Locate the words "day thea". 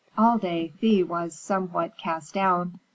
0.39-1.05